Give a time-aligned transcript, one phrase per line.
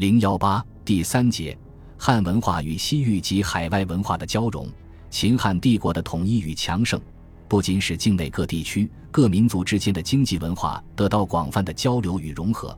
[0.00, 1.54] 零幺八第三节，
[1.98, 4.66] 汉文化与西域及海外文化的交融。
[5.10, 6.98] 秦汉帝国的统一与强盛，
[7.46, 12.74] 不仅使境内各地区、各民族之间的经济文化得到广泛的交流与融合，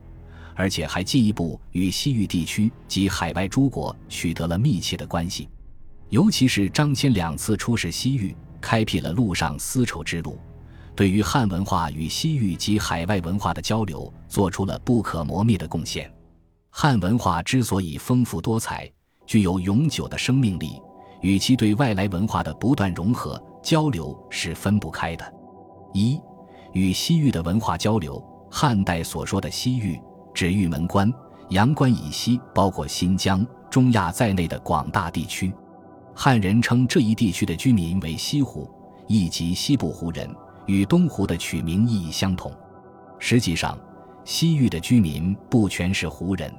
[0.53, 5.47] 而且还进一步与西域地区及海外诸国取得了密切的关系。
[6.09, 10.37] 尤其是张骞两次出使西域，开辟了陆上丝绸之路。
[10.93, 16.13] 对于汉文化与西域及海外文化的交流，做出了不可磨灭的贡献。
[16.75, 18.91] 汉文化之所以丰富多彩，
[19.27, 20.81] 具有永久的生命力，
[21.21, 25.33] 与其对外来文化的不断融合交流是分不开的。
[25.93, 26.19] 一、
[26.71, 28.21] 与西域的文化交流。
[28.49, 30.01] 汉代所说的西域，
[30.33, 31.11] 指玉门关、
[31.49, 35.53] 阳关以西，包括新疆、中亚在内的广大地区。
[36.15, 38.69] 汉人称这一地区的居民为西胡，
[39.07, 40.27] 亦即西部胡人。
[40.65, 42.51] 与东湖的取名意义相同。
[43.19, 43.77] 实际上，
[44.25, 46.51] 西域的居民不全是胡人。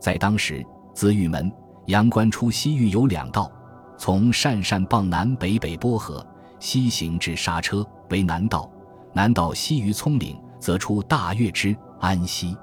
[0.00, 0.64] 在当时，
[0.94, 1.52] 自玉门、
[1.86, 3.50] 阳关出西域有两道：
[3.98, 6.26] 从鄯善傍南北北波河
[6.58, 8.68] 西行至沙车为南道；
[9.12, 12.56] 南道西于葱岭，则出大月支安西。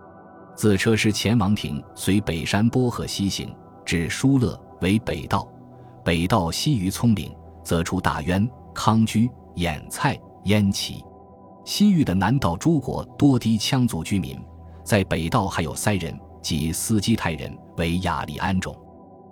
[0.55, 5.47] 自车师前王庭随北山波河西行至疏勒为北道；
[6.03, 7.31] 北道西于葱岭，
[7.63, 10.19] 则出大渊、康居、兖蔡。
[10.43, 11.03] 燕齐，
[11.65, 14.39] 西域的南道诸国多低羌族居民，
[14.81, 18.73] 在北道还有塞人及斯基泰人为雅利安种。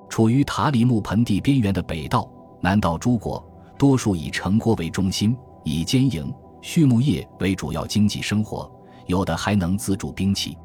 [0.09, 3.41] 处于塔里木盆地边缘的北道、南道诸国，
[3.77, 8.69] 多数以城郭为中心，以坚营、畜牧业为主要经济生活，
[9.05, 10.57] 有的还能自主兵器。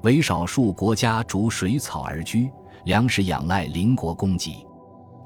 [0.00, 2.50] 为少数国家逐水草而居，
[2.84, 4.66] 粮食仰赖邻国供给。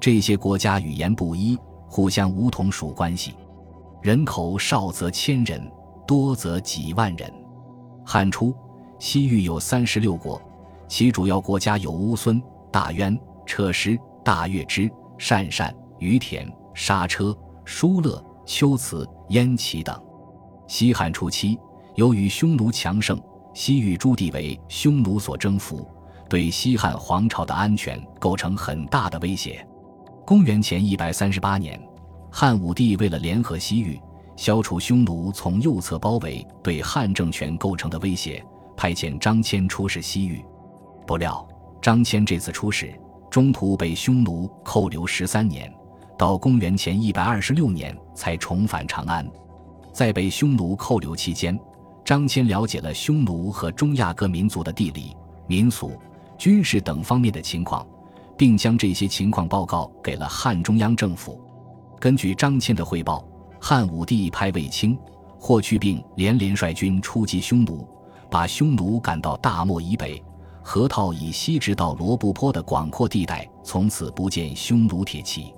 [0.00, 1.56] 这些国家语言不一，
[1.89, 3.34] 互相无同属关系。
[4.02, 5.70] 人口少则千人，
[6.05, 7.33] 多则几万人。
[8.05, 8.52] 汉初，
[8.98, 10.42] 西域有三十六国，
[10.89, 20.01] 其主要国家有乌孙、大渊、车师、大月支、鄯善、于田、沙车、疏勒、龟兹、燕齐等。
[20.67, 21.58] 西汉初期，
[21.95, 23.20] 由于匈奴强盛，
[23.53, 25.86] 西域诸地为匈奴所征服，
[26.29, 29.67] 对西汉皇朝的安全构成很大的威胁。
[30.27, 31.81] 公元前一百三十八年。
[32.37, 34.01] 汉武帝为了联合西域，
[34.37, 38.45] 消除匈奴从右侧包围对汉政权构成的威胁，
[38.77, 40.45] 派遣张骞出使西域。
[41.07, 41.47] 不料，
[41.81, 42.92] 张骞这次出使
[43.31, 45.73] 中途被匈奴扣留十三年，
[46.17, 49.29] 到公元前一百二十六年才重返长安。
[49.93, 51.59] 在被匈奴扣留期间，
[52.05, 55.17] 张骞了解了匈奴和中亚各民族的地理、
[55.47, 55.93] 民俗、
[56.37, 57.87] 军事等方面的情况，
[58.37, 61.41] 并将这些情况报告给了汉中央政府。
[62.01, 63.25] 根据张骞的汇报，
[63.61, 64.98] 汉武帝派卫青、
[65.39, 67.89] 霍去病连连率军出击匈奴，
[68.31, 70.23] 把匈奴赶到大漠以北，
[70.67, 75.52] 河套以西直到罗布泊的广阔地带，从此不见匈奴铁骑。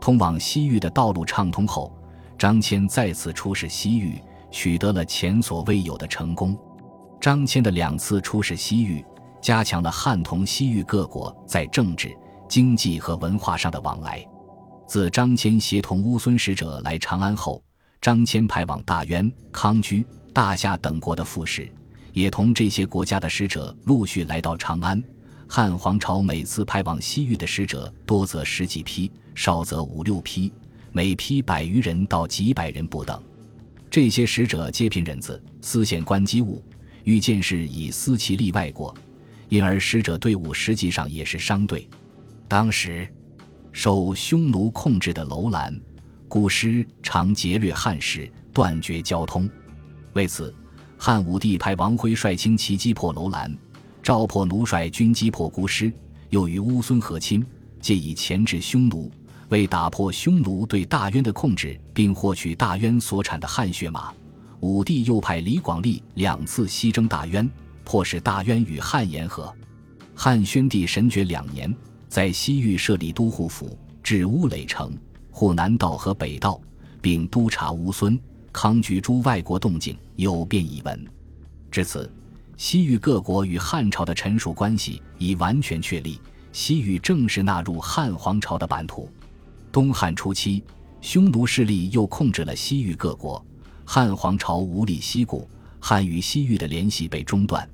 [0.00, 1.92] 通往西域的道路畅通后，
[2.36, 6.58] 张骞再次出使西域，取得了前所未有的成功。
[7.20, 9.04] 张骞的两次出使西域，
[9.40, 12.12] 加强了汉同西域各国在政治、
[12.48, 14.26] 经济和文化上的往来。
[14.84, 17.62] 自张骞协同乌孙使者来长安后，
[18.00, 21.72] 张骞派往大渊、康居、大夏等国的副使，
[22.12, 25.02] 也同这些国家的使者陆续来到长安。
[25.48, 30.52] 汉皇朝每次派往西域的使者，多则十几批，少则五六批，
[30.92, 33.20] 每批百余人到几百人不等。
[33.90, 36.62] 这些使者皆凭人子，私献官机物，
[37.04, 38.94] 遇见事以私其利外国，
[39.48, 41.88] 因而使者队伍实际上也是商队。
[42.48, 43.08] 当时。
[43.72, 45.72] 受匈奴控制的楼兰、
[46.26, 49.48] 古师常劫掠汉室，断绝交通。
[50.14, 50.52] 为此，
[51.02, 53.50] 汉武帝派王辉率轻骑击破楼兰，
[54.02, 55.90] 赵破奴率军击破姑师，
[56.28, 57.42] 又与乌孙和亲，
[57.80, 59.10] 借以钳制匈奴。
[59.48, 64.12] 为打破匈奴对大渊的控制，并获取大渊所产的汗血马，
[64.60, 67.50] 武帝又派李广利两次西征大渊，
[67.82, 69.50] 迫使大渊与汉言和。
[70.14, 71.74] 汉宣帝神爵两年。
[72.10, 74.92] 在西域设立都护府，治乌垒城、
[75.30, 76.60] 护南道和北道，
[77.00, 78.18] 并督察乌孙、
[78.52, 81.06] 康居诸外国动静，有变已闻。
[81.70, 82.12] 至此，
[82.56, 86.20] 西域各国与汉朝的臣属关系已完全确立，
[86.52, 89.08] 西域正式纳入汉皇朝的版图。
[89.70, 90.62] 东汉初期，
[91.00, 93.44] 匈奴势力又控制了西域各国，
[93.84, 95.48] 汉皇朝无力西顾，
[95.78, 97.68] 汉与西域的联系被中断。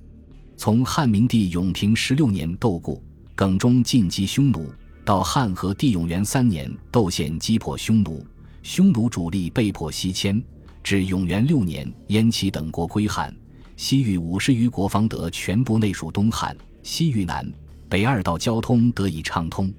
[0.57, 3.03] 从汉明帝永平十六年窦固。
[3.35, 4.73] 耿忠进击匈奴，
[5.05, 8.25] 到汉和帝永元三年，窦宪击破匈奴，
[8.63, 10.43] 匈奴主力被迫西迁。
[10.87, 13.37] 至永元六年，燕齐等国归汉，
[13.77, 16.57] 西域五十余国方得全部内属东汉。
[16.85, 17.45] 西域南、
[17.89, 19.75] 北二道交通得以畅通。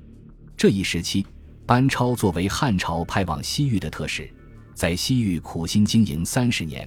[0.57, 1.25] 这一时期，
[1.65, 4.30] 班超作为汉朝派往西域的特使，
[4.75, 6.86] 在西域苦心经营三十年，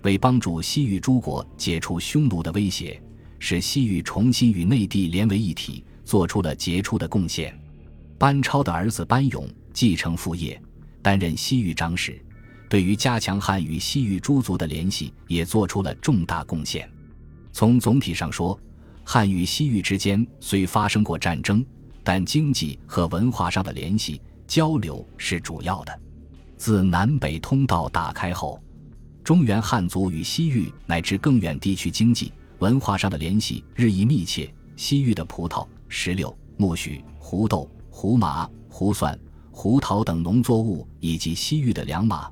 [0.00, 2.98] 为帮助西域诸国解除匈奴的威胁，
[3.38, 7.54] 使西域重新与内地连为一体，做出了杰出的贡献。
[8.16, 10.58] 班超的儿子班勇继承父业，
[11.02, 12.18] 担任西域长史。
[12.68, 16.88] 对于加强汉与西域诸族的联系，也做出了重大贡献。
[17.52, 18.58] 从总体上说，
[19.02, 21.64] 汉与西域之间虽发生过战争，
[22.04, 26.00] 但经济和文化上的联系交流是主要的。
[26.56, 28.62] 自南北通道打开后，
[29.24, 34.52] 中原汉族与西域乃至更远地区经济文化上的联系日益密切。
[34.76, 39.18] 西域的葡萄、石榴、苜蓿、胡豆、胡麻、胡蒜、
[39.50, 42.30] 胡桃等农作物，以及西域的良马。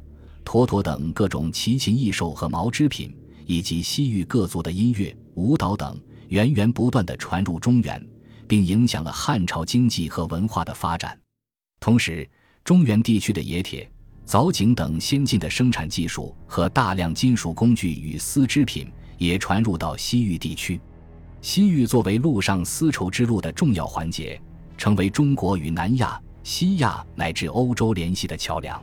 [0.56, 3.14] 佛陀等各种奇禽异兽和毛织品，
[3.44, 8.02] 以及西域各族的音乐、舞蹈等，源源不断地传入中原，
[8.48, 11.14] 并影响了汉朝经济和文化的发展。
[11.78, 12.26] 同时，
[12.64, 13.86] 中原地区的冶铁、
[14.26, 20.80] 凿井等先进的生产技术和大量金属工具与丝织品也传入到西域地区。
[21.42, 24.40] 西域作为陆上丝绸之路的重要环节，
[24.78, 28.82] 成为中国与南亚、西亚乃至欧洲联系的桥梁。